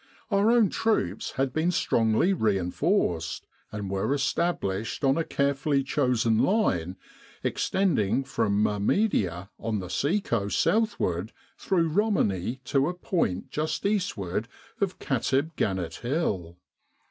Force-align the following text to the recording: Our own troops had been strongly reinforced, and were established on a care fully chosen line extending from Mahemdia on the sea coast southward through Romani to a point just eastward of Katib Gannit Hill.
Our 0.31 0.49
own 0.49 0.69
troops 0.71 1.33
had 1.33 1.53
been 1.53 1.69
strongly 1.69 2.33
reinforced, 2.33 3.45
and 3.71 3.87
were 3.87 4.15
established 4.15 5.03
on 5.03 5.15
a 5.15 5.23
care 5.23 5.53
fully 5.53 5.83
chosen 5.83 6.39
line 6.39 6.95
extending 7.43 8.23
from 8.23 8.63
Mahemdia 8.63 9.51
on 9.59 9.77
the 9.77 9.89
sea 9.91 10.19
coast 10.19 10.59
southward 10.59 11.33
through 11.55 11.89
Romani 11.89 12.61
to 12.63 12.87
a 12.89 12.95
point 12.95 13.51
just 13.51 13.85
eastward 13.85 14.47
of 14.79 14.97
Katib 14.97 15.55
Gannit 15.55 15.97
Hill. 15.99 16.57